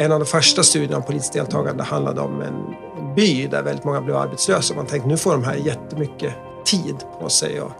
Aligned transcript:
En 0.00 0.12
av 0.12 0.18
de 0.18 0.26
första 0.26 0.62
studierna 0.62 0.96
om 0.96 1.02
politiskt 1.02 1.32
deltagande 1.32 1.82
handlade 1.82 2.20
om 2.20 2.42
en 2.42 2.74
by 3.14 3.46
där 3.46 3.62
väldigt 3.62 3.84
många 3.84 4.00
blev 4.00 4.16
arbetslösa. 4.16 4.74
Man 4.74 4.86
tänkte 4.86 5.08
nu 5.08 5.16
får 5.16 5.32
de 5.32 5.44
här 5.44 5.54
jättemycket 5.54 6.34
tid 6.64 6.96
på 7.20 7.28
sig 7.28 7.58
att 7.58 7.72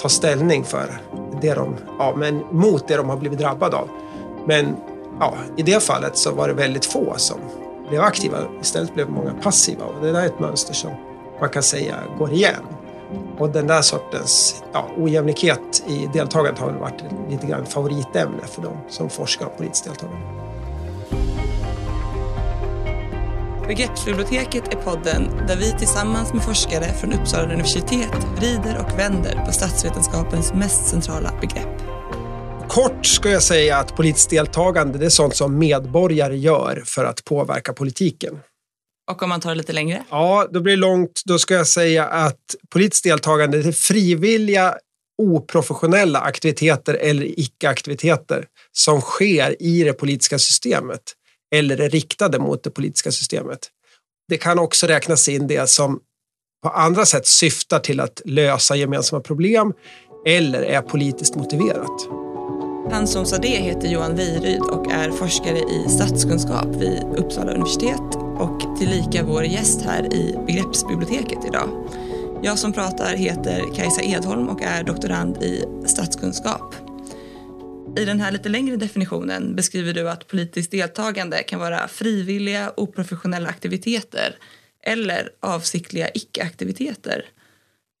ta 0.00 0.08
ställning 0.08 0.64
för 0.64 1.00
det 1.40 1.54
de, 1.54 1.76
ja, 1.98 2.14
men 2.16 2.44
mot 2.50 2.88
det 2.88 2.96
de 2.96 3.08
har 3.08 3.16
blivit 3.16 3.38
drabbade 3.38 3.76
av. 3.76 3.88
Men 4.46 4.76
ja, 5.20 5.34
i 5.56 5.62
det 5.62 5.82
fallet 5.82 6.16
så 6.16 6.32
var 6.32 6.48
det 6.48 6.54
väldigt 6.54 6.84
få 6.84 7.14
som 7.16 7.38
blev 7.88 8.00
aktiva. 8.00 8.38
Istället 8.60 8.94
blev 8.94 9.10
många 9.10 9.34
passiva 9.42 9.84
och 9.84 10.04
det 10.04 10.12
där 10.12 10.20
är 10.20 10.26
ett 10.26 10.40
mönster 10.40 10.74
som 10.74 10.90
man 11.40 11.48
kan 11.48 11.62
säga 11.62 11.96
går 12.18 12.32
igen. 12.32 12.62
Och 13.38 13.50
den 13.50 13.66
där 13.66 13.82
sortens 13.82 14.62
ja, 14.72 14.88
ojämlikhet 14.98 15.84
i 15.86 16.08
deltagandet 16.12 16.60
har 16.60 16.66
väl 16.66 16.80
varit 16.80 17.04
lite 17.30 17.46
grann 17.46 17.66
favoritämne 17.66 18.42
för 18.46 18.62
de 18.62 18.76
som 18.88 19.10
forskar 19.10 19.46
om 19.46 19.52
politiskt 19.56 19.84
deltagande. 19.84 20.43
Begreppsbiblioteket 23.68 24.74
är 24.74 24.76
podden 24.76 25.46
där 25.46 25.56
vi 25.56 25.72
tillsammans 25.78 26.32
med 26.32 26.44
forskare 26.44 26.84
från 27.00 27.12
Uppsala 27.12 27.52
universitet 27.52 28.26
vrider 28.36 28.78
och 28.78 28.98
vänder 28.98 29.44
på 29.46 29.52
statsvetenskapens 29.52 30.52
mest 30.52 30.88
centrala 30.88 31.32
begrepp. 31.40 31.82
Kort 32.68 33.06
ska 33.06 33.30
jag 33.30 33.42
säga 33.42 33.76
att 33.76 33.96
politiskt 33.96 34.30
deltagande 34.30 34.98
det 34.98 35.04
är 35.04 35.10
sånt 35.10 35.36
som 35.36 35.58
medborgare 35.58 36.36
gör 36.36 36.82
för 36.86 37.04
att 37.04 37.24
påverka 37.24 37.72
politiken. 37.72 38.38
Och 39.10 39.22
om 39.22 39.28
man 39.28 39.40
tar 39.40 39.50
det 39.50 39.56
lite 39.56 39.72
längre? 39.72 40.04
Ja, 40.10 40.48
då 40.50 40.60
blir 40.60 40.72
det 40.72 40.80
långt. 40.80 41.22
Då 41.24 41.38
ska 41.38 41.54
jag 41.54 41.66
säga 41.66 42.04
att 42.04 42.54
politiskt 42.70 43.04
deltagande 43.04 43.58
är 43.58 43.72
frivilliga 43.72 44.74
oprofessionella 45.22 46.20
aktiviteter 46.20 46.94
eller 46.94 47.40
icke-aktiviteter 47.40 48.44
som 48.72 49.00
sker 49.00 49.62
i 49.62 49.84
det 49.84 49.92
politiska 49.92 50.38
systemet 50.38 51.00
eller 51.58 51.80
är 51.80 51.90
riktade 51.90 52.38
mot 52.38 52.62
det 52.62 52.70
politiska 52.70 53.12
systemet. 53.12 53.58
Det 54.28 54.36
kan 54.36 54.58
också 54.58 54.86
räknas 54.86 55.28
in 55.28 55.46
det 55.46 55.70
som 55.70 56.00
på 56.62 56.68
andra 56.68 57.06
sätt 57.06 57.26
syftar 57.26 57.78
till 57.78 58.00
att 58.00 58.22
lösa 58.24 58.76
gemensamma 58.76 59.22
problem 59.22 59.72
eller 60.26 60.62
är 60.62 60.82
politiskt 60.82 61.34
motiverat. 61.34 62.08
Han 62.90 63.06
som 63.06 63.26
sa 63.26 63.38
det 63.38 63.48
heter 63.48 63.88
Johan 63.88 64.16
Weiryd 64.16 64.60
och 64.60 64.92
är 64.92 65.10
forskare 65.10 65.58
i 65.58 65.88
statskunskap 65.88 66.66
vid 66.66 67.02
Uppsala 67.16 67.52
universitet 67.52 68.14
och 68.38 68.78
tillika 68.78 69.24
vår 69.24 69.44
gäst 69.44 69.82
här 69.82 70.14
i 70.14 70.38
Begreppsbiblioteket 70.46 71.38
idag. 71.48 71.68
Jag 72.42 72.58
som 72.58 72.72
pratar 72.72 73.16
heter 73.16 73.74
Kajsa 73.74 74.02
Edholm 74.02 74.48
och 74.48 74.62
är 74.62 74.84
doktorand 74.84 75.42
i 75.42 75.64
statskunskap. 75.86 76.74
I 77.96 78.04
den 78.04 78.20
här 78.20 78.32
lite 78.32 78.48
längre 78.48 78.76
definitionen 78.76 79.56
beskriver 79.56 79.92
du 79.92 80.10
att 80.10 80.26
politiskt 80.26 80.70
deltagande 80.70 81.42
kan 81.42 81.60
vara 81.60 81.88
frivilliga, 81.88 82.72
oprofessionella 82.76 83.48
aktiviteter 83.48 84.36
eller 84.86 85.30
avsiktliga 85.40 86.10
icke-aktiviteter. 86.14 87.24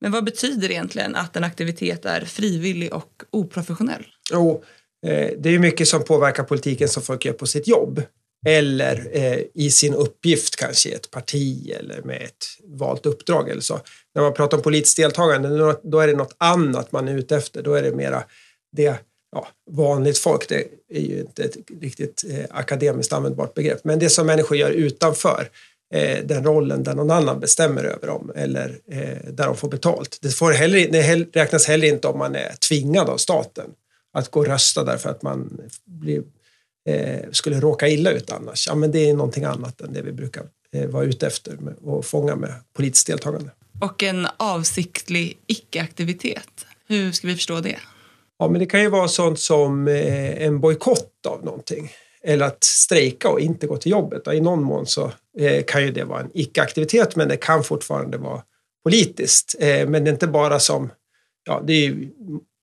Men 0.00 0.12
vad 0.12 0.24
betyder 0.24 0.70
egentligen 0.70 1.14
att 1.14 1.36
en 1.36 1.44
aktivitet 1.44 2.04
är 2.04 2.20
frivillig 2.20 2.94
och 2.94 3.22
oprofessionell? 3.30 4.06
Jo, 4.32 4.64
eh, 5.06 5.30
det 5.38 5.50
är 5.50 5.58
mycket 5.58 5.88
som 5.88 6.04
påverkar 6.04 6.44
politiken 6.44 6.88
som 6.88 7.02
folk 7.02 7.24
gör 7.24 7.32
på 7.32 7.46
sitt 7.46 7.68
jobb 7.68 8.02
eller 8.46 9.08
eh, 9.12 9.38
i 9.54 9.70
sin 9.70 9.94
uppgift 9.94 10.56
kanske 10.56 10.88
i 10.88 10.92
ett 10.92 11.10
parti 11.10 11.70
eller 11.80 12.02
med 12.02 12.22
ett 12.22 12.46
valt 12.64 13.06
uppdrag 13.06 13.48
eller 13.48 13.60
så. 13.60 13.80
När 14.14 14.22
man 14.22 14.34
pratar 14.34 14.56
om 14.56 14.62
politiskt 14.62 14.96
deltagande 14.96 15.76
då 15.82 16.00
är 16.00 16.06
det 16.06 16.16
något 16.16 16.36
annat 16.38 16.92
man 16.92 17.08
är 17.08 17.14
ute 17.18 17.36
efter. 17.36 17.62
Då 17.62 17.74
är 17.74 17.82
det 17.82 17.96
mera 17.96 18.24
det 18.72 18.98
ja, 19.34 19.48
vanligt 19.70 20.18
folk. 20.18 20.48
Det 20.48 20.64
är 20.88 21.00
ju 21.00 21.20
inte 21.20 21.44
ett 21.44 21.56
riktigt 21.80 22.24
eh, 22.30 22.44
akademiskt 22.50 23.12
användbart 23.12 23.54
begrepp, 23.54 23.84
men 23.84 23.98
det 23.98 24.10
som 24.10 24.26
människor 24.26 24.56
gör 24.56 24.70
utanför 24.70 25.48
eh, 25.94 26.24
den 26.24 26.44
rollen 26.44 26.82
där 26.82 26.94
någon 26.94 27.10
annan 27.10 27.40
bestämmer 27.40 27.84
över 27.84 28.06
dem 28.06 28.32
eller 28.34 28.78
eh, 28.90 29.32
där 29.32 29.46
de 29.46 29.56
får 29.56 29.68
betalt. 29.68 30.18
Det, 30.22 30.30
får 30.30 30.52
heller, 30.52 30.88
det 30.88 31.26
räknas 31.32 31.66
heller 31.66 31.88
inte 31.88 32.08
om 32.08 32.18
man 32.18 32.34
är 32.34 32.52
tvingad 32.68 33.08
av 33.08 33.16
staten 33.16 33.70
att 34.12 34.30
gå 34.30 34.40
och 34.40 34.46
rösta 34.46 34.84
därför 34.84 35.10
att 35.10 35.22
man 35.22 35.60
blir 35.84 36.22
eh, 36.88 37.30
skulle 37.32 37.60
råka 37.60 37.88
illa 37.88 38.10
ut 38.10 38.30
annars. 38.30 38.66
Ja, 38.66 38.74
men 38.74 38.90
det 38.90 39.10
är 39.10 39.14
någonting 39.14 39.44
annat 39.44 39.80
än 39.80 39.92
det 39.92 40.02
vi 40.02 40.12
brukar 40.12 40.44
eh, 40.72 40.86
vara 40.86 41.04
ute 41.04 41.26
efter 41.26 41.52
med, 41.52 41.74
och 41.82 42.04
fånga 42.04 42.36
med 42.36 42.52
politiskt 42.76 43.06
deltagande. 43.06 43.50
Och 43.80 44.02
en 44.02 44.26
avsiktlig 44.36 45.38
icke-aktivitet, 45.46 46.66
hur 46.86 47.12
ska 47.12 47.26
vi 47.26 47.34
förstå 47.34 47.60
det? 47.60 47.78
Ja, 48.38 48.48
men 48.48 48.58
det 48.58 48.66
kan 48.66 48.82
ju 48.82 48.88
vara 48.88 49.08
sånt 49.08 49.40
som 49.40 49.88
eh, 49.88 50.42
en 50.42 50.60
bojkott 50.60 51.26
av 51.28 51.44
någonting 51.44 51.90
eller 52.22 52.46
att 52.46 52.64
strejka 52.64 53.28
och 53.28 53.40
inte 53.40 53.66
gå 53.66 53.76
till 53.76 53.92
jobbet. 53.92 54.28
I 54.28 54.40
någon 54.40 54.62
mån 54.62 54.86
så 54.86 55.12
eh, 55.38 55.64
kan 55.64 55.82
ju 55.82 55.92
det 55.92 56.04
vara 56.04 56.20
en 56.20 56.30
icke-aktivitet, 56.34 57.16
men 57.16 57.28
det 57.28 57.36
kan 57.36 57.64
fortfarande 57.64 58.18
vara 58.18 58.42
politiskt. 58.84 59.54
Eh, 59.58 59.88
men 59.88 60.04
det 60.04 60.10
är 60.10 60.12
inte 60.12 60.26
bara 60.26 60.58
som, 60.58 60.90
ja, 61.44 61.62
det 61.66 61.72
är 61.72 62.08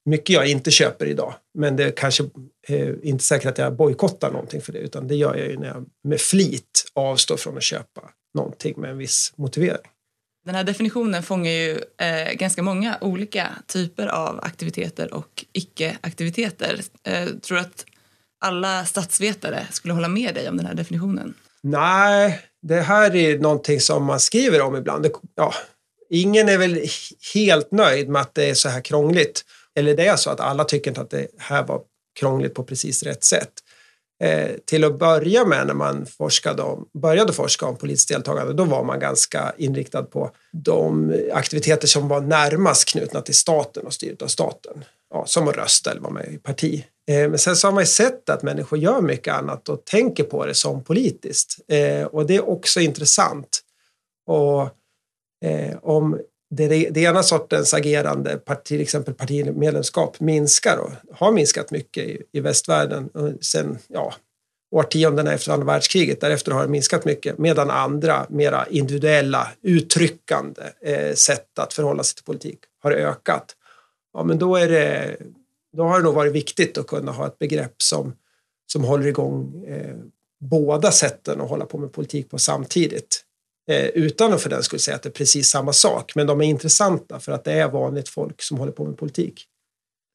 mycket 0.06 0.30
jag 0.30 0.48
inte 0.48 0.72
köper 0.72 1.06
idag, 1.06 1.34
men 1.54 1.76
det 1.76 1.84
är 1.84 1.92
kanske 1.92 2.24
inte 3.02 3.24
säkert 3.24 3.50
att 3.50 3.58
jag 3.58 3.76
bojkottar 3.76 4.32
någonting 4.32 4.62
för 4.62 4.74
det, 4.74 4.80
utan 4.80 5.08
det 5.08 5.16
gör 5.16 5.36
jag 5.36 5.48
ju 5.48 5.58
när 5.58 5.68
jag 5.68 5.86
med 6.04 6.22
flit 6.22 6.92
avstår 6.94 7.38
från 7.38 7.58
att 7.58 7.64
köpa 7.64 8.02
någonting 8.34 8.82
med 8.82 8.90
en 8.90 8.98
viss 8.98 9.34
motivering. 9.36 9.88
Den 10.46 10.56
här 10.56 10.64
definitionen 10.64 11.24
fångar 11.24 11.52
ju 11.52 11.82
eh, 11.98 12.34
ganska 12.34 12.64
många 12.64 12.98
olika 13.02 13.48
typer 13.68 14.08
av 14.08 14.40
aktiviteter 14.44 15.14
och 15.14 15.46
icke-aktiviteter. 15.54 16.82
Eh, 17.04 17.26
tror 17.26 17.58
du 17.58 17.62
att 17.62 17.86
alla 18.42 18.86
statsvetare 18.86 19.68
skulle 19.72 19.94
hålla 19.94 20.08
med 20.08 20.36
dig 20.36 20.50
om 20.50 20.58
den 20.58 20.66
här 20.66 20.74
definitionen? 20.74 21.34
Nej, 21.64 22.40
det 22.62 22.82
här 22.82 23.16
är 23.16 23.40
någonting 23.40 23.80
som 23.80 24.06
man 24.06 24.20
skriver 24.20 24.62
om 24.62 24.76
ibland. 24.76 25.04
Det, 25.04 25.12
ja, 25.36 25.54
ingen 26.10 26.50
är 26.50 26.58
väl 26.58 26.86
helt 27.34 27.72
nöjd 27.72 28.10
med 28.10 28.22
att 28.22 28.36
det 28.36 28.50
är 28.50 28.54
så 28.54 28.70
här 28.70 28.82
krångligt 28.82 29.44
eller 29.76 29.96
det 29.96 30.08
är 30.08 30.16
så 30.16 30.30
att 30.30 30.40
alla 30.40 30.64
tycker 30.64 30.92
inte 30.92 31.02
att 31.02 31.10
det 31.10 31.28
här 31.38 31.64
var 31.64 31.82
krångligt 32.20 32.54
på 32.54 32.64
precis 32.64 33.04
rätt 33.04 33.24
sätt. 33.24 33.52
Eh, 34.22 34.52
till 34.66 34.84
att 34.84 35.00
börja 35.00 35.46
med 35.46 35.68
när 35.68 35.74
man 35.74 36.06
forskade 36.06 36.62
om, 36.62 36.88
började 36.94 37.34
forska 37.34 37.66
om 37.66 37.78
politiskt 37.78 38.10
deltagande, 38.10 38.54
då 38.54 38.64
var 38.64 38.84
man 38.84 39.00
ganska 39.00 39.54
inriktad 39.58 40.04
på 40.04 40.32
de 40.52 41.14
aktiviteter 41.34 41.88
som 41.88 42.08
var 42.08 42.22
närmast 42.22 42.90
knutna 42.90 43.22
till 43.22 43.36
staten 43.36 43.86
och 43.86 43.94
styrt 43.94 44.22
av 44.22 44.28
staten. 44.28 44.86
Ja, 45.14 45.26
som 45.26 45.48
att 45.48 45.58
rösta 45.58 45.92
eller 45.92 46.02
vara 46.02 46.14
med 46.14 46.34
i 46.34 46.38
parti. 46.38 46.86
Eh, 47.10 47.30
men 47.30 47.38
sen 47.38 47.56
så 47.56 47.68
har 47.68 47.74
man 47.74 47.84
ju 47.84 47.88
sett 47.88 48.30
att 48.30 48.44
människor 48.44 48.80
gör 48.80 49.02
mycket 49.02 49.34
annat 49.34 49.70
och 49.70 49.86
tänker 49.86 50.24
på 50.24 50.46
det 50.46 50.54
som 50.54 50.84
politiskt. 50.84 51.58
Eh, 51.68 52.06
och 52.06 52.26
det 52.26 52.36
är 52.36 52.50
också 52.50 52.80
intressant. 52.80 53.60
Och 54.28 54.62
eh, 55.46 55.78
om 55.82 56.20
det, 56.54 56.90
det 56.90 57.02
ena 57.02 57.24
sortens 57.24 57.74
agerande, 57.74 58.40
till 58.64 58.82
exempel 58.82 59.14
partimedlemskap, 59.14 60.20
minskar 60.20 60.78
och 60.78 60.92
har 61.12 61.32
minskat 61.32 61.72
mycket 61.72 62.04
i, 62.04 62.22
i 62.32 62.40
västvärlden 62.40 63.10
sen 63.42 63.78
ja, 63.88 64.14
årtiondena 64.72 65.34
efter 65.34 65.52
andra 65.52 65.66
världskriget. 65.66 66.22
Därefter 66.22 66.52
har 66.52 66.62
det 66.62 66.68
minskat 66.68 67.06
mycket, 67.06 67.38
medan 67.38 67.70
andra 67.70 68.26
mera 68.30 68.68
individuella, 68.68 69.48
uttryckande 69.62 70.62
eh, 70.82 71.14
sätt 71.14 71.60
att 71.60 71.74
förhålla 71.74 72.04
sig 72.04 72.16
till 72.16 72.26
politik 72.26 72.60
har 72.84 72.92
ökat. 72.92 73.56
Ja, 74.14 74.24
men 74.24 74.40
då, 74.40 74.56
är 74.56 74.70
det, 74.70 75.18
då 75.78 75.84
har 75.84 75.98
det 75.98 76.04
nog 76.04 76.16
varit 76.16 76.34
viktigt 76.34 76.78
att 76.78 76.88
kunna 76.88 77.12
ha 77.12 77.28
ett 77.28 77.40
begrepp 77.40 77.82
som, 77.82 78.16
som 78.72 78.84
håller 78.84 79.08
igång 79.08 79.66
eh, 79.68 79.96
båda 80.40 80.92
sätten 80.92 81.42
att 81.42 81.50
hålla 81.50 81.66
på 81.66 81.78
med 81.78 81.92
politik 81.92 82.30
på 82.30 82.40
samtidigt. 82.40 83.21
Eh, 83.70 83.86
utan 83.86 84.34
att 84.34 84.42
för 84.42 84.50
den 84.50 84.64
skulle 84.64 84.80
säga 84.80 84.96
att 84.96 85.04
det 85.04 85.10
är 85.10 85.14
precis 85.14 85.50
samma 85.50 85.74
sak. 85.74 86.16
Men 86.16 86.28
de 86.28 86.42
är 86.42 86.46
intressanta 86.46 87.20
för 87.20 87.32
att 87.32 87.44
det 87.44 87.52
är 87.52 87.68
vanligt 87.68 88.10
folk 88.10 88.42
som 88.42 88.58
håller 88.58 88.72
på 88.72 88.86
med 88.86 88.98
politik. 88.98 89.48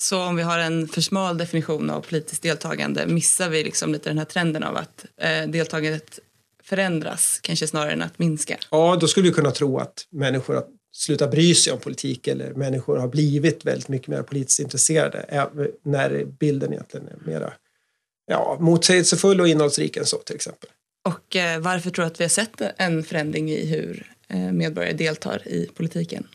Så 0.03 0.23
om 0.23 0.37
vi 0.37 0.43
har 0.43 0.59
en 0.59 0.89
för 0.89 1.01
smal 1.01 1.39
definition 1.39 1.91
av 1.91 2.01
politiskt 2.01 2.43
deltagande 2.43 3.06
missar 3.06 3.49
vi 3.49 3.65
liksom 3.65 3.93
lite 3.93 4.11
den 4.11 4.19
här 4.19 4.25
trenden 4.25 4.62
av 4.62 4.77
att 4.77 5.05
eh, 5.21 5.51
deltagandet 5.51 6.19
förändras, 6.62 7.41
kanske 7.43 7.67
snarare 7.67 7.93
än 7.93 8.03
att 8.03 8.19
minska? 8.19 8.59
Ja, 8.70 8.97
då 9.00 9.09
skulle 9.09 9.29
vi 9.29 9.35
kunna 9.35 9.50
tro 9.50 9.79
att 9.79 10.06
människor 10.11 10.55
har 10.55 10.65
slutat 10.93 11.31
bry 11.31 11.55
sig 11.55 11.73
om 11.73 11.79
politik 11.79 12.29
eller 12.29 12.55
människor 12.55 12.97
har 12.97 13.09
blivit 13.09 13.65
väldigt 13.65 13.88
mycket 13.88 14.09
mer 14.09 14.23
politiskt 14.23 14.61
intresserade 14.61 15.49
när 15.82 16.25
bilden 16.25 16.73
egentligen 16.73 17.09
är 17.09 17.17
mera 17.26 17.53
ja, 18.26 18.56
motsägelsefull 18.61 19.41
och 19.41 19.49
innehållsrik 19.49 19.97
än 19.97 20.06
så 20.06 20.17
till 20.17 20.37
exempel. 20.37 20.70
Och 21.06 21.37
eh, 21.37 21.61
varför 21.61 21.91
tror 21.91 22.05
du 22.05 22.06
att 22.06 22.20
vi 22.20 22.25
har 22.25 22.29
sett 22.29 22.62
en 22.76 23.05
förändring 23.05 23.50
i 23.50 23.67
hur 23.67 24.12
eh, 24.29 24.53
medborgare 24.53 24.93
deltar 24.93 25.49
i 25.49 25.70
politiken? 25.75 26.26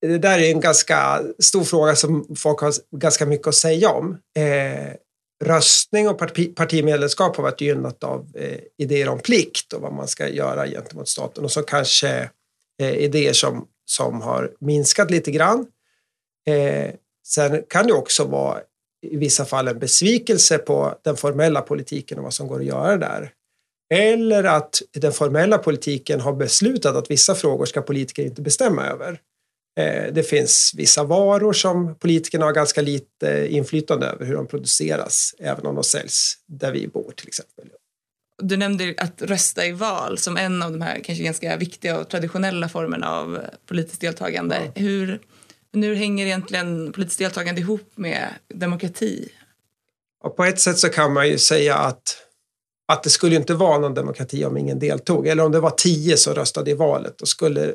Det 0.00 0.18
där 0.18 0.38
är 0.38 0.50
en 0.50 0.60
ganska 0.60 1.22
stor 1.38 1.64
fråga 1.64 1.96
som 1.96 2.36
folk 2.36 2.60
har 2.60 2.72
ganska 2.96 3.26
mycket 3.26 3.46
att 3.46 3.54
säga 3.54 3.90
om. 3.90 4.18
Eh, 4.36 4.94
röstning 5.44 6.08
och 6.08 6.18
parti, 6.18 6.54
partimedlemskap 6.54 7.36
har 7.36 7.42
varit 7.42 7.60
gynnat 7.60 8.04
av 8.04 8.26
eh, 8.34 8.58
idéer 8.78 9.08
om 9.08 9.18
plikt 9.18 9.72
och 9.72 9.82
vad 9.82 9.92
man 9.92 10.08
ska 10.08 10.28
göra 10.28 10.66
gentemot 10.66 11.08
staten 11.08 11.44
och 11.44 11.52
så 11.52 11.62
kanske 11.62 12.30
eh, 12.80 12.94
idéer 12.94 13.32
som, 13.32 13.66
som 13.84 14.20
har 14.20 14.50
minskat 14.60 15.10
lite 15.10 15.30
grann. 15.30 15.66
Eh, 16.46 16.90
sen 17.26 17.62
kan 17.68 17.86
det 17.86 17.92
också 17.92 18.24
vara 18.24 18.60
i 19.02 19.16
vissa 19.16 19.44
fall 19.44 19.68
en 19.68 19.78
besvikelse 19.78 20.58
på 20.58 20.94
den 21.02 21.16
formella 21.16 21.60
politiken 21.60 22.18
och 22.18 22.24
vad 22.24 22.34
som 22.34 22.48
går 22.48 22.60
att 22.60 22.66
göra 22.66 22.96
där. 22.96 23.32
Eller 23.94 24.44
att 24.44 24.82
den 24.92 25.12
formella 25.12 25.58
politiken 25.58 26.20
har 26.20 26.32
beslutat 26.32 26.96
att 26.96 27.10
vissa 27.10 27.34
frågor 27.34 27.66
ska 27.66 27.82
politiker 27.82 28.22
inte 28.22 28.42
bestämma 28.42 28.86
över. 28.86 29.20
Eh, 29.80 30.12
det 30.12 30.22
finns 30.22 30.72
vissa 30.76 31.04
varor 31.04 31.52
som 31.52 31.94
politikerna 31.94 32.44
har 32.44 32.52
ganska 32.52 32.80
lite 32.82 33.46
inflytande 33.50 34.06
över 34.06 34.24
hur 34.26 34.34
de 34.34 34.46
produceras, 34.46 35.34
även 35.38 35.66
om 35.66 35.74
de 35.74 35.84
säljs 35.84 36.34
där 36.46 36.72
vi 36.72 36.88
bor 36.88 37.12
till 37.16 37.28
exempel. 37.28 37.64
Du 38.42 38.56
nämnde 38.56 38.94
att 38.96 39.22
rösta 39.22 39.66
i 39.66 39.72
val 39.72 40.18
som 40.18 40.36
en 40.36 40.62
av 40.62 40.72
de 40.72 40.80
här 40.80 41.00
kanske 41.04 41.24
ganska 41.24 41.56
viktiga 41.56 41.98
och 41.98 42.08
traditionella 42.08 42.68
formerna 42.68 43.10
av 43.10 43.38
politiskt 43.66 44.00
deltagande. 44.00 44.56
Ja. 44.64 44.82
Hur, 44.82 45.20
hur 45.72 45.94
hänger 45.94 46.26
egentligen 46.26 46.92
politiskt 46.92 47.18
deltagande 47.18 47.60
ihop 47.60 47.92
med 47.94 48.28
demokrati? 48.54 49.28
Och 50.24 50.36
på 50.36 50.44
ett 50.44 50.60
sätt 50.60 50.78
så 50.78 50.88
kan 50.88 51.12
man 51.12 51.28
ju 51.28 51.38
säga 51.38 51.74
att, 51.74 52.16
att 52.92 53.02
det 53.02 53.10
skulle 53.10 53.36
inte 53.36 53.54
vara 53.54 53.78
någon 53.78 53.94
demokrati 53.94 54.44
om 54.44 54.56
ingen 54.56 54.78
deltog. 54.78 55.26
Eller 55.26 55.44
om 55.44 55.52
det 55.52 55.60
var 55.60 55.70
tio 55.70 56.16
som 56.16 56.34
röstade 56.34 56.70
i 56.70 56.74
valet, 56.74 57.18
då 57.18 57.26
skulle 57.26 57.74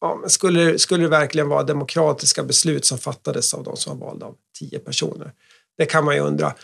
ja, 0.00 0.22
skulle, 0.26 0.78
skulle 0.78 1.04
det 1.04 1.08
verkligen 1.08 1.48
vara 1.48 1.62
demokratiska 1.62 2.42
beslut 2.42 2.84
som 2.84 2.98
fattades 2.98 3.54
av 3.54 3.64
de 3.64 3.76
som 3.76 3.98
var 3.98 4.06
valda 4.06 4.26
av 4.26 4.34
tio 4.58 4.78
personer? 4.78 5.32
Det 5.78 5.86
kan 5.86 6.04
man 6.04 6.14
ju 6.14 6.20
undra. 6.20 6.54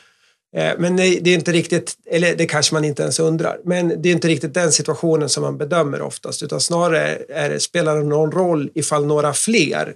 Eh, 0.57 0.73
men 0.79 0.97
det 0.97 1.05
är 1.05 1.35
inte 1.35 1.53
riktigt, 1.53 1.97
eller 2.07 2.37
det 2.37 2.47
kanske 2.47 2.75
man 2.75 2.85
inte 2.85 3.03
ens 3.03 3.21
undrar, 3.21 3.61
men 3.65 4.03
det 4.03 4.09
är 4.09 4.13
inte 4.13 4.29
riktigt 4.29 4.55
den 4.55 4.73
situationen 4.73 5.29
som 5.29 5.43
man 5.43 5.59
bedömer 5.59 6.03
oftast, 6.03 6.43
utan 6.43 6.61
snarare 6.61 7.19
är 7.29 7.51
det, 7.51 7.61
spelar 7.61 7.97
det 7.97 8.05
någon 8.05 8.33
roll 8.33 8.71
ifall 8.75 9.07
några 9.07 9.33
fler 9.33 9.95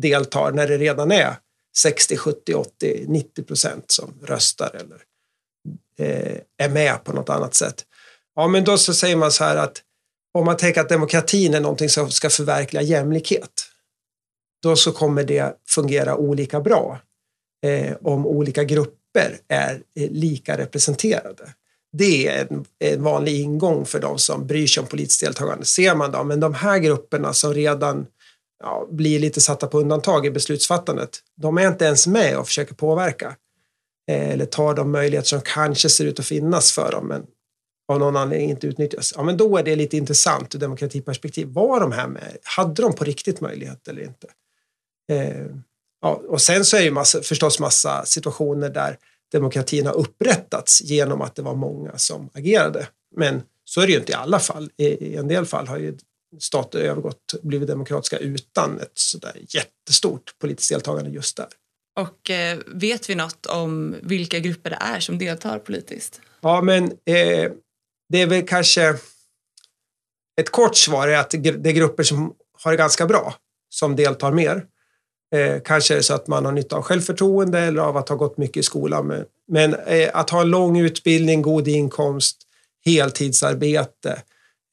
deltar 0.00 0.52
när 0.52 0.68
det 0.68 0.78
redan 0.78 1.12
är 1.12 1.36
60, 1.76 2.16
70, 2.16 2.54
80, 2.54 3.04
90 3.08 3.42
procent 3.42 3.90
som 3.90 4.14
röstar 4.22 4.70
eller 4.74 4.98
eh, 5.98 6.36
är 6.58 6.68
med 6.68 7.04
på 7.04 7.12
något 7.12 7.30
annat 7.30 7.54
sätt. 7.54 7.84
Ja, 8.34 8.48
men 8.48 8.64
då 8.64 8.78
så 8.78 8.94
säger 8.94 9.16
man 9.16 9.32
så 9.32 9.44
här 9.44 9.56
att 9.56 9.82
om 10.34 10.46
man 10.46 10.56
tänker 10.56 10.80
att 10.80 10.88
demokratin 10.88 11.54
är 11.54 11.60
någonting 11.60 11.88
som 11.88 12.10
ska 12.10 12.30
förverkliga 12.30 12.82
jämlikhet, 12.82 13.66
då 14.62 14.76
så 14.76 14.92
kommer 14.92 15.24
det 15.24 15.56
fungera 15.68 16.16
olika 16.16 16.60
bra 16.60 17.00
eh, 17.66 17.96
om 18.02 18.26
olika 18.26 18.64
grupper 18.64 19.38
är 19.48 19.82
eh, 20.00 20.10
lika 20.10 20.58
representerade. 20.58 21.54
Det 21.92 22.28
är 22.28 22.46
en, 22.50 22.64
en, 22.78 23.02
vanlig 23.02 23.40
ingång 23.40 23.84
för 23.86 24.00
de 24.00 24.18
som 24.18 24.46
bryr 24.46 24.66
sig 24.66 24.80
om 24.80 24.86
politiskt 24.86 25.20
deltagande. 25.20 25.64
Ser 25.64 25.94
man 25.94 26.12
då, 26.12 26.24
men 26.24 26.40
de 26.40 26.54
här 26.54 26.78
grupperna 26.78 27.32
som 27.32 27.54
redan 27.54 28.06
ja, 28.62 28.88
blir 28.90 29.18
lite 29.18 29.40
satta 29.40 29.66
på 29.66 29.80
undantag 29.80 30.26
i 30.26 30.30
beslutsfattandet, 30.30 31.18
de 31.36 31.58
är 31.58 31.68
inte 31.68 31.84
ens 31.84 32.06
med 32.06 32.38
och 32.38 32.46
försöker 32.46 32.74
påverka. 32.74 33.36
Eh, 34.10 34.30
eller 34.30 34.46
tar 34.46 34.74
de 34.74 34.92
möjligheter 34.92 35.28
som 35.28 35.40
kanske 35.40 35.88
ser 35.88 36.04
ut 36.04 36.18
att 36.18 36.26
finnas 36.26 36.72
för 36.72 36.92
dem, 36.92 37.06
men 37.06 37.26
av 37.88 37.98
någon 37.98 38.16
anledning 38.16 38.50
inte 38.50 38.66
utnyttjas, 38.66 39.12
ja 39.16 39.22
men 39.22 39.36
då 39.36 39.56
är 39.56 39.62
det 39.62 39.76
lite 39.76 39.96
intressant 39.96 40.54
ur 40.54 40.58
demokratiperspektiv. 40.58 41.48
Var 41.48 41.80
de 41.80 41.92
här 41.92 42.08
med? 42.08 42.36
Hade 42.42 42.82
de 42.82 42.92
på 42.92 43.04
riktigt 43.04 43.40
möjlighet 43.40 43.88
eller 43.88 44.02
inte? 44.02 44.26
Eh, 45.12 45.46
ja, 46.00 46.22
och 46.28 46.42
sen 46.42 46.64
så 46.64 46.76
är 46.76 46.84
det 46.84 46.90
massa, 46.90 47.22
förstås 47.22 47.60
massa 47.60 48.04
situationer 48.04 48.68
där 48.68 48.98
demokratin 49.32 49.86
har 49.86 49.94
upprättats 49.94 50.82
genom 50.82 51.20
att 51.22 51.34
det 51.34 51.42
var 51.42 51.54
många 51.54 51.98
som 51.98 52.30
agerade. 52.34 52.88
Men 53.16 53.42
så 53.64 53.80
är 53.80 53.86
det 53.86 53.92
ju 53.92 53.98
inte 53.98 54.12
i 54.12 54.14
alla 54.14 54.38
fall. 54.38 54.70
I, 54.76 54.86
i 54.86 55.16
en 55.16 55.28
del 55.28 55.46
fall 55.46 55.68
har 55.68 55.78
ju 55.78 55.98
stater 56.40 56.78
övergått, 56.78 57.34
blivit 57.42 57.68
demokratiska 57.68 58.18
utan 58.18 58.80
ett 58.80 58.92
sådär 58.94 59.36
jättestort 59.48 60.34
politiskt 60.38 60.70
deltagande 60.70 61.10
just 61.10 61.36
där. 61.36 61.48
Och 61.96 62.30
eh, 62.30 62.58
vet 62.66 63.10
vi 63.10 63.14
något 63.14 63.46
om 63.46 63.96
vilka 64.02 64.38
grupper 64.38 64.70
det 64.70 64.78
är 64.80 65.00
som 65.00 65.18
deltar 65.18 65.58
politiskt? 65.58 66.20
Ja, 66.40 66.62
men 66.62 66.84
eh, 66.84 67.50
det 68.08 68.22
är 68.22 68.26
väl 68.26 68.46
kanske 68.46 68.96
ett 70.40 70.50
kort 70.50 70.76
svar 70.76 71.08
är 71.08 71.18
att 71.18 71.30
det 71.30 71.68
är 71.70 71.72
grupper 71.72 72.02
som 72.02 72.34
har 72.62 72.70
det 72.70 72.76
ganska 72.76 73.06
bra 73.06 73.34
som 73.68 73.96
deltar 73.96 74.32
mer. 74.32 74.66
Eh, 75.34 75.60
kanske 75.64 75.94
är 75.94 75.96
det 75.96 76.02
så 76.02 76.14
att 76.14 76.26
man 76.26 76.44
har 76.44 76.52
nytta 76.52 76.76
av 76.76 76.82
självförtroende 76.82 77.58
eller 77.58 77.82
av 77.82 77.96
att 77.96 78.08
ha 78.08 78.16
gått 78.16 78.38
mycket 78.38 78.56
i 78.56 78.62
skolan. 78.62 79.06
Men, 79.06 79.24
men 79.48 79.74
eh, 79.74 80.10
att 80.12 80.30
ha 80.30 80.40
en 80.40 80.50
lång 80.50 80.78
utbildning, 80.78 81.42
god 81.42 81.68
inkomst, 81.68 82.42
heltidsarbete, 82.84 84.22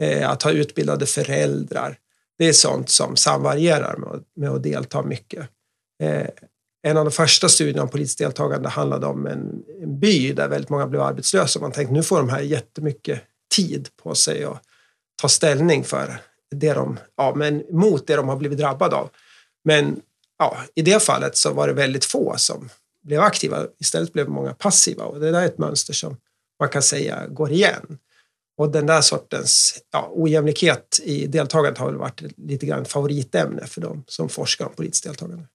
eh, 0.04 0.30
att 0.30 0.44
ha 0.44 0.52
utbildade 0.52 1.06
föräldrar. 1.06 1.98
Det 2.38 2.46
är 2.46 2.54
sånt 2.54 2.90
som 2.90 3.16
samvarierar 3.16 3.98
med, 3.98 4.24
med 4.36 4.50
att 4.50 4.64
delta 4.64 5.04
mycket. 5.04 5.50
Eh, 6.04 6.28
en 6.84 6.98
av 6.98 7.06
de 7.06 7.12
första 7.12 7.50
studierna 7.50 7.82
om 7.82 7.90
politiskt 7.90 8.18
deltagande 8.18 8.70
handlade 8.70 9.06
om 9.06 9.28
en, 9.28 9.64
en 9.82 10.00
by 10.00 10.34
där 10.34 10.48
väldigt 10.48 10.70
många 10.70 10.88
blev 10.88 11.02
arbetslösa. 11.02 11.60
Man 11.60 11.72
tänkte 11.72 11.94
nu 11.94 12.04
får 12.04 12.18
de 12.18 12.30
här 12.30 12.42
jättemycket 12.42 13.22
tid 13.56 13.90
på 14.04 14.16
sig 14.16 14.44
att 14.44 14.62
ta 15.22 15.30
ställning 15.30 15.84
för 15.84 16.22
det 16.52 16.74
de, 16.74 17.00
ja, 17.18 17.34
men 17.36 17.64
mot 17.70 18.08
det 18.08 18.16
de 18.16 18.30
har 18.30 18.36
blivit 18.36 18.58
drabbade 18.58 18.96
av. 18.96 19.10
Men 19.64 20.02
ja, 20.40 20.58
i 20.76 20.82
det 20.82 21.04
fallet 21.04 21.38
så 21.38 21.54
var 21.54 21.68
det 21.68 21.74
väldigt 21.74 22.06
få 22.06 22.34
som 22.38 22.70
blev 23.04 23.22
aktiva. 23.22 23.68
Istället 23.80 24.14
blev 24.14 24.30
många 24.30 24.54
passiva 24.54 25.04
och 25.04 25.20
det 25.20 25.32
där 25.32 25.42
är 25.42 25.46
ett 25.46 25.58
mönster 25.58 25.94
som 25.94 26.18
man 26.60 26.70
kan 26.70 26.82
säga 26.82 27.28
går 27.28 27.52
igen. 27.52 27.98
Och 28.58 28.72
den 28.72 28.86
där 28.86 29.02
sortens 29.02 29.84
ja, 29.92 30.12
ojämlikhet 30.14 31.00
i 31.04 31.28
deltagandet 31.28 31.78
har 31.78 31.88
väl 31.88 31.96
varit 31.96 32.22
lite 32.38 32.66
grann 32.66 32.86
favoritämne 32.86 33.68
för 33.68 33.82
dem 33.82 34.04
som 34.08 34.30
forskar 34.30 34.66
om 34.66 34.74
politiskt 34.74 35.04
deltagande 35.04 35.46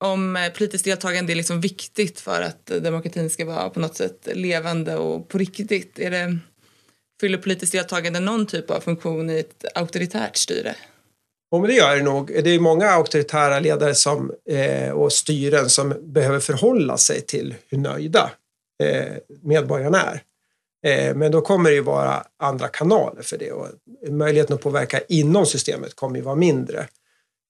om 0.00 0.36
eh, 0.36 0.52
politiskt 0.52 0.84
deltagande 0.84 1.32
är 1.32 1.34
liksom 1.34 1.60
viktigt 1.60 2.20
för 2.20 2.42
att 2.42 2.70
eh, 2.70 2.76
demokratin 2.76 3.30
ska 3.30 3.44
vara 3.44 3.70
på 3.70 3.80
något 3.80 3.96
sätt 3.96 4.28
levande 4.32 4.96
och 4.96 5.28
på 5.28 5.38
riktigt. 5.38 5.98
Är 5.98 6.10
det, 6.10 6.38
fyller 7.20 7.38
politiskt 7.38 7.72
deltagande 7.72 8.20
någon 8.20 8.46
typ 8.46 8.70
av 8.70 8.80
funktion 8.80 9.30
i 9.30 9.38
ett 9.38 9.64
auktoritärt 9.74 10.36
styre? 10.36 10.74
Jo, 11.52 11.60
men 11.60 11.70
det 11.70 11.76
gör 11.76 11.96
det 11.96 12.02
nog. 12.02 12.26
Det 12.44 12.50
är 12.50 12.60
många 12.60 12.90
auktoritära 12.90 13.60
ledare 13.60 13.94
som, 13.94 14.32
eh, 14.50 14.90
och 14.90 15.12
styren 15.12 15.70
som 15.70 15.94
behöver 16.02 16.40
förhålla 16.40 16.96
sig 16.96 17.20
till 17.20 17.54
hur 17.68 17.78
nöjda 17.78 18.30
eh, 18.82 19.16
medborgarna 19.42 20.02
är. 20.02 20.22
Eh, 20.86 21.14
men 21.14 21.32
då 21.32 21.40
kommer 21.40 21.70
det 21.70 21.76
ju 21.76 21.82
vara 21.82 22.24
andra 22.38 22.68
kanaler 22.68 23.22
för 23.22 23.38
det 23.38 23.52
och 23.52 23.68
möjligheten 24.08 24.54
att 24.54 24.62
påverka 24.62 25.00
inom 25.08 25.46
systemet 25.46 25.96
kommer 25.96 26.16
ju 26.16 26.22
vara 26.22 26.34
mindre 26.34 26.86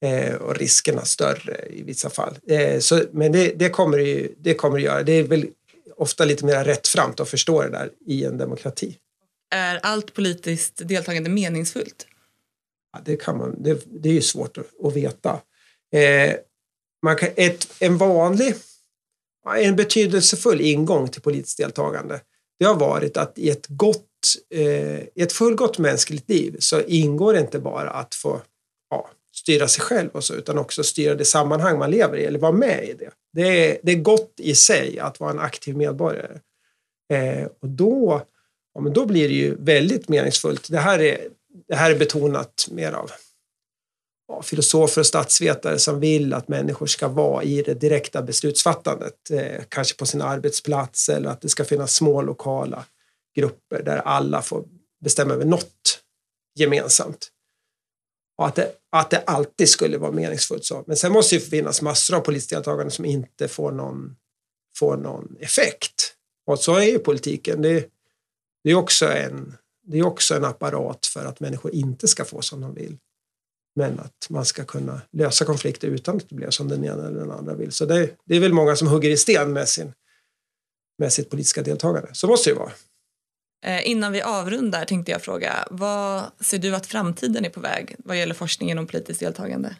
eh, 0.04 0.34
och 0.34 0.56
riskerna 0.56 1.04
större 1.04 1.66
i 1.70 1.82
vissa 1.82 2.10
fall. 2.10 2.38
Eh, 2.46 2.78
så, 2.78 3.02
men 3.12 3.32
det, 3.32 3.52
det, 3.56 3.70
kommer 3.70 3.98
ju, 3.98 4.34
det 4.38 4.54
kommer 4.54 4.76
att 4.76 4.82
göra. 4.82 5.02
Det 5.02 5.12
är 5.12 5.22
väl 5.22 5.46
ofta 5.96 6.24
lite 6.24 6.44
mer 6.44 6.64
rättframt 6.64 7.20
att 7.20 7.28
förstå 7.28 7.62
det 7.62 7.70
där 7.70 7.90
i 8.06 8.24
en 8.24 8.38
demokrati. 8.38 8.96
Är 9.50 9.80
allt 9.82 10.14
politiskt 10.14 10.88
deltagande 10.88 11.30
meningsfullt? 11.30 12.06
Ja, 12.92 13.00
det, 13.04 13.16
kan 13.16 13.38
man, 13.38 13.62
det, 13.62 13.82
det 13.86 14.08
är 14.08 14.12
ju 14.12 14.22
svårt 14.22 14.58
att, 14.58 14.86
att 14.86 14.96
veta. 14.96 15.40
Eh, 15.92 16.34
man 17.02 17.16
kan, 17.16 17.28
ett, 17.36 17.68
en 17.78 17.98
vanlig, 17.98 18.54
en 19.56 19.76
betydelsefull 19.76 20.60
ingång 20.60 21.08
till 21.08 21.22
politiskt 21.22 21.58
deltagande 21.58 22.20
det 22.60 22.66
har 22.66 22.74
varit 22.74 23.16
att 23.16 23.38
i 23.38 23.50
ett, 23.50 23.66
gott, 23.68 24.06
eh, 24.54 25.00
i 25.00 25.12
ett 25.14 25.32
fullgott 25.32 25.78
mänskligt 25.78 26.28
liv 26.28 26.56
så 26.58 26.80
ingår 26.80 27.32
det 27.32 27.40
inte 27.40 27.58
bara 27.58 27.90
att 27.90 28.14
få 28.14 28.40
ja, 28.90 29.10
styra 29.40 29.68
sig 29.68 29.82
själv 29.82 30.10
och 30.12 30.24
så, 30.24 30.34
utan 30.34 30.58
också 30.58 30.84
styra 30.84 31.14
det 31.14 31.24
sammanhang 31.24 31.78
man 31.78 31.90
lever 31.90 32.18
i 32.18 32.24
eller 32.24 32.38
vara 32.38 32.52
med 32.52 32.88
i 32.88 32.94
det. 32.94 33.10
Det 33.32 33.70
är, 33.70 33.78
det 33.82 33.92
är 33.92 33.96
gott 33.96 34.32
i 34.36 34.54
sig 34.54 34.98
att 34.98 35.20
vara 35.20 35.30
en 35.30 35.38
aktiv 35.38 35.76
medborgare. 35.76 36.40
Eh, 37.12 37.48
och 37.60 37.68
då, 37.68 38.22
ja, 38.74 38.80
men 38.80 38.92
då 38.92 39.06
blir 39.06 39.28
det 39.28 39.34
ju 39.34 39.54
väldigt 39.54 40.08
meningsfullt. 40.08 40.70
Det 40.70 40.78
här 40.78 40.98
är, 40.98 41.28
det 41.68 41.74
här 41.74 41.90
är 41.90 41.98
betonat 41.98 42.68
mer 42.70 42.92
av 42.92 43.10
ja, 44.28 44.42
filosofer 44.42 45.00
och 45.00 45.06
statsvetare 45.06 45.78
som 45.78 46.00
vill 46.00 46.34
att 46.34 46.48
människor 46.48 46.86
ska 46.86 47.08
vara 47.08 47.42
i 47.42 47.62
det 47.62 47.74
direkta 47.74 48.22
beslutsfattandet, 48.22 49.30
eh, 49.30 49.62
kanske 49.68 49.96
på 49.96 50.06
sin 50.06 50.22
arbetsplats 50.22 51.08
eller 51.08 51.30
att 51.30 51.40
det 51.40 51.48
ska 51.48 51.64
finnas 51.64 51.94
små 51.94 52.22
lokala 52.22 52.84
grupper 53.36 53.82
där 53.82 53.96
alla 53.96 54.42
får 54.42 54.64
bestämma 55.04 55.34
över 55.34 55.44
något 55.44 56.00
gemensamt 56.58 57.30
och 58.40 58.46
att 58.46 58.54
det, 58.54 58.72
att 58.90 59.10
det 59.10 59.18
alltid 59.18 59.68
skulle 59.68 59.98
vara 59.98 60.12
meningsfullt. 60.12 60.64
Så. 60.64 60.84
Men 60.86 60.96
sen 60.96 61.12
måste 61.12 61.36
det 61.36 61.40
finnas 61.40 61.82
massor 61.82 62.16
av 62.16 62.20
politiskt 62.20 62.50
deltagande 62.50 62.90
som 62.90 63.04
inte 63.04 63.48
får 63.48 63.72
någon, 63.72 64.16
får 64.76 64.96
någon 64.96 65.36
effekt. 65.40 66.14
Och 66.46 66.58
så 66.58 66.74
är 66.74 66.84
ju 66.84 66.98
politiken. 66.98 67.62
Det, 67.62 67.88
det, 68.64 68.70
är 68.70 68.74
också 68.74 69.06
en, 69.06 69.56
det 69.86 69.98
är 69.98 70.06
också 70.06 70.34
en 70.34 70.44
apparat 70.44 71.06
för 71.06 71.24
att 71.24 71.40
människor 71.40 71.74
inte 71.74 72.08
ska 72.08 72.24
få 72.24 72.42
som 72.42 72.60
de 72.60 72.74
vill. 72.74 72.98
Men 73.76 74.00
att 74.00 74.26
man 74.30 74.44
ska 74.44 74.64
kunna 74.64 75.00
lösa 75.12 75.44
konflikter 75.44 75.88
utan 75.88 76.16
att 76.16 76.28
det 76.28 76.34
blir 76.34 76.50
som 76.50 76.68
den 76.68 76.84
ena 76.84 77.06
eller 77.06 77.20
den 77.20 77.30
andra 77.30 77.54
vill. 77.54 77.72
Så 77.72 77.84
det, 77.84 78.10
det 78.24 78.36
är 78.36 78.40
väl 78.40 78.52
många 78.52 78.76
som 78.76 78.88
hugger 78.88 79.10
i 79.10 79.16
sten 79.16 79.52
med, 79.52 79.68
sin, 79.68 79.92
med 80.98 81.12
sitt 81.12 81.30
politiska 81.30 81.62
deltagande. 81.62 82.08
Så 82.12 82.26
måste 82.26 82.50
det 82.50 82.54
ju 82.54 82.58
vara. 82.58 82.72
Eh, 83.64 83.90
innan 83.90 84.12
vi 84.12 84.22
avrundar 84.22 84.84
tänkte 84.84 85.12
jag 85.12 85.22
fråga, 85.22 85.52
vad 85.70 86.22
ser 86.40 86.58
du 86.58 86.74
att 86.74 86.86
framtiden 86.86 87.44
är 87.44 87.50
på 87.50 87.60
väg 87.60 87.96
vad 87.98 88.18
gäller 88.18 88.34
forskningen 88.34 88.78
om 88.78 88.86
politiskt 88.86 89.20
deltagande? 89.20 89.76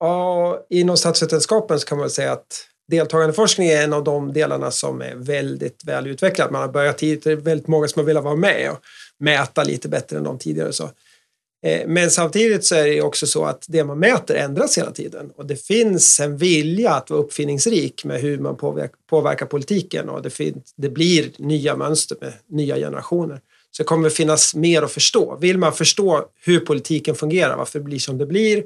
Ja, 0.00 0.66
inom 0.70 0.96
statsvetenskapen 0.96 1.80
så 1.80 1.86
kan 1.86 1.98
man 1.98 2.10
säga 2.10 2.32
att 2.32 2.66
deltagandeforskning 2.88 3.68
är 3.68 3.84
en 3.84 3.92
av 3.92 4.04
de 4.04 4.32
delarna 4.32 4.70
som 4.70 5.02
är 5.02 5.14
väldigt 5.14 5.84
väl 5.84 6.06
utvecklad. 6.06 6.52
Man 6.52 6.60
har 6.60 6.68
börjat 6.68 6.98
tidigt, 6.98 7.24
det 7.24 7.32
är 7.32 7.36
väldigt 7.36 7.68
många 7.68 7.88
som 7.88 8.00
har 8.00 8.06
velat 8.06 8.24
vara 8.24 8.36
med. 8.36 8.70
och 8.70 8.78
mäta 9.22 9.64
lite 9.64 9.88
bättre 9.88 10.16
än 10.16 10.24
de 10.24 10.38
tidigare. 10.38 10.72
Så. 10.72 10.90
Eh, 11.62 11.86
men 11.86 12.10
samtidigt 12.10 12.64
så 12.64 12.74
är 12.74 12.84
det 12.84 13.02
också 13.02 13.26
så 13.26 13.44
att 13.44 13.64
det 13.68 13.84
man 13.84 13.98
mäter 13.98 14.34
ändras 14.34 14.78
hela 14.78 14.90
tiden 14.90 15.30
och 15.36 15.46
det 15.46 15.56
finns 15.56 16.20
en 16.20 16.36
vilja 16.36 16.90
att 16.90 17.10
vara 17.10 17.20
uppfinningsrik 17.20 18.04
med 18.04 18.20
hur 18.20 18.38
man 18.38 18.56
påverkar, 18.56 18.96
påverkar 19.10 19.46
politiken 19.46 20.08
och 20.08 20.22
det, 20.22 20.30
finns, 20.30 20.74
det 20.76 20.88
blir 20.88 21.30
nya 21.36 21.76
mönster 21.76 22.16
med 22.20 22.32
nya 22.48 22.76
generationer. 22.76 23.40
Så 23.70 23.82
det 23.82 23.86
kommer 23.86 24.10
finnas 24.10 24.54
mer 24.54 24.82
att 24.82 24.92
förstå. 24.92 25.36
Vill 25.40 25.58
man 25.58 25.72
förstå 25.72 26.24
hur 26.44 26.60
politiken 26.60 27.14
fungerar, 27.14 27.56
varför 27.56 27.78
det 27.78 27.84
blir 27.84 27.98
som 27.98 28.18
det 28.18 28.26
blir 28.26 28.64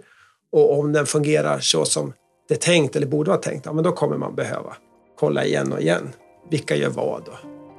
och 0.53 0.79
om 0.79 0.93
den 0.93 1.07
fungerar 1.07 1.61
så 1.61 1.85
som 1.85 2.13
det 2.49 2.55
är 2.55 2.59
tänkt 2.59 2.97
eller 2.97 3.07
borde 3.07 3.31
vara 3.31 3.41
tänkt, 3.41 3.67
ja, 3.67 3.73
men 3.73 3.85
då 3.85 3.93
kommer 3.93 4.17
man 4.17 4.35
behöva 4.35 4.77
kolla 5.19 5.45
igen 5.45 5.73
och 5.73 5.81
igen. 5.81 6.09
Vilka 6.51 6.77
gör 6.77 6.91
vad 6.91 7.29
och 7.29 7.35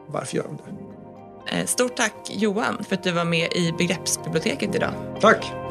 varför 0.07 0.37
gör 0.37 0.43
de 0.43 0.57
det? 0.57 0.86
Eh, 1.51 1.65
stort 1.65 1.95
tack 1.95 2.13
Johan 2.29 2.83
för 2.89 2.95
att 2.95 3.03
du 3.03 3.11
var 3.11 3.25
med 3.25 3.53
i 3.53 3.71
Begreppsbiblioteket 3.77 4.75
idag. 4.75 4.93
Tack! 5.21 5.66